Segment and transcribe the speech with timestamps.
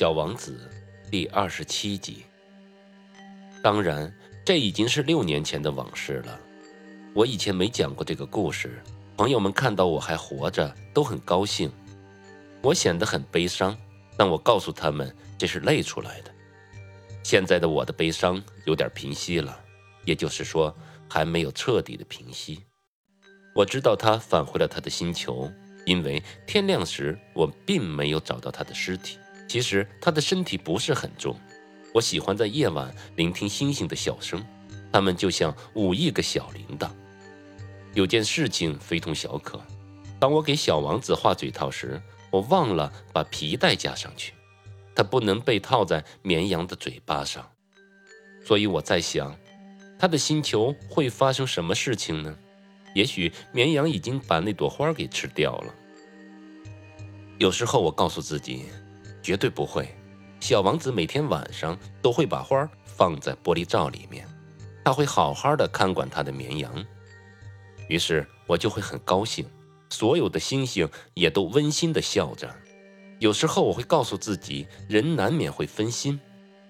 [0.00, 0.58] 小王子
[1.10, 2.24] 第二十七集。
[3.62, 4.10] 当然，
[4.46, 6.40] 这已经是六年前的往事了。
[7.12, 8.82] 我以前没讲过这个故事，
[9.14, 11.70] 朋友们看到我还活着都很高兴。
[12.62, 13.76] 我显得很悲伤，
[14.16, 16.32] 但我告诉他们这是累出来的。
[17.22, 19.60] 现在的我的悲伤有点平息了，
[20.06, 20.74] 也就是说
[21.10, 22.64] 还没有彻底的平息。
[23.54, 25.52] 我知道他返回了他的星球。
[25.84, 29.18] 因为天亮时，我并没有找到他的尸体。
[29.50, 31.36] 其实他的身体不是很重。
[31.92, 34.40] 我喜欢在夜晚聆听星星的笑声，
[34.92, 36.88] 它们就像五亿个小铃铛。
[37.92, 39.60] 有件事情非同小可：
[40.20, 44.34] 当我给小王子画嘴套时，我忘了把皮带加上去，
[44.94, 47.50] 它不能被套在绵羊的嘴巴上。
[48.46, 49.36] 所以我在想，
[49.98, 52.38] 他的星球会发生什么事情呢？
[52.94, 55.74] 也许绵羊已经把那朵花给吃掉了。
[57.38, 58.66] 有时候我告诉自己，
[59.22, 59.88] 绝对不会。
[60.40, 64.26] 小王子每天晚上都会把花放在玻璃罩里面，
[64.84, 66.84] 他会好好的看管他的绵羊。
[67.88, 69.44] 于是我就会很高兴，
[69.90, 72.54] 所有的星星也都温馨的笑着。
[73.18, 76.18] 有时候我会告诉自己，人难免会分心，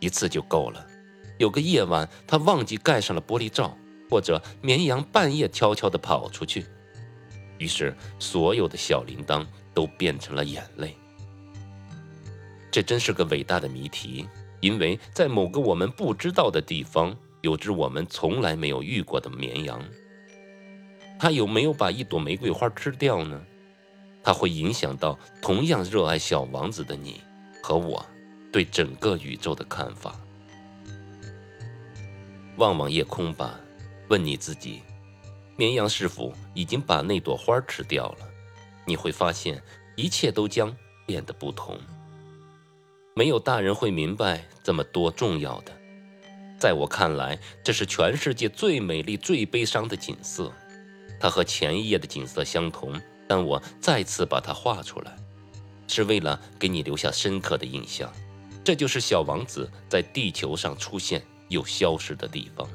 [0.00, 0.86] 一次就够了。
[1.38, 3.76] 有个夜晚，他忘记盖上了玻璃罩。
[4.10, 6.66] 或者绵羊半夜悄悄地跑出去，
[7.58, 10.94] 于是所有的小铃铛都变成了眼泪。
[12.74, 19.80] 这真是个伟大的谜题，因为在某个我们不知道的地方，有只我们从来没有遇过的绵羊。
[21.16, 23.40] 它有没有把一朵玫瑰花吃掉呢？
[24.24, 27.20] 它会影响到同样热爱小王子的你
[27.62, 28.04] 和我
[28.52, 30.18] 对整个宇宙的看法。
[32.56, 33.60] 望望夜空吧。
[34.08, 34.82] 问你自己，
[35.54, 38.28] 绵羊是否已经把那朵花吃掉了？
[38.84, 39.62] 你会发现，
[39.94, 41.78] 一切都将变得不同。
[43.16, 45.72] 没有大人会明白这么多重要的。
[46.58, 50.52] 在我看来，这是全世界最美丽、最悲伤的景色。
[51.20, 55.16] 它和前一页的景色相同，但我再次把它画出来，
[55.86, 58.12] 是为了给你留下深刻的印象。
[58.64, 62.68] 这就是小王子在地球上出现又消失的地方。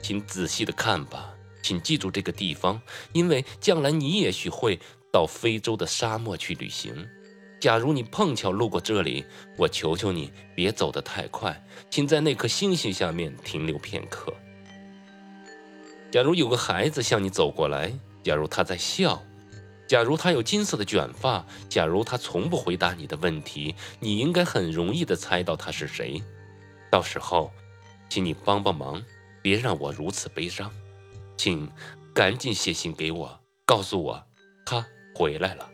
[0.00, 2.80] 请仔细的看吧，请记住这个地方，
[3.12, 4.78] 因为将来你也许会
[5.12, 7.06] 到非洲的沙漠去旅行。
[7.58, 9.24] 假如你碰巧路过这里，
[9.56, 14.32] 我求求你别走得太快，请在那颗星星下面停留片刻。
[16.10, 19.22] 假如有个孩子向你走过来，假如他在笑，
[19.86, 26.22] 假如他有金色的卷发，假如他从不回答你的问题，你应该很容易的猜到他是谁。
[26.90, 27.50] 到时候，
[28.08, 29.02] 请你帮帮忙。
[29.42, 30.68] 别让我如此悲伤，
[31.36, 31.70] 请
[32.12, 34.20] 赶紧写信给我，告诉我
[34.64, 34.84] 他
[35.14, 35.70] 回来了。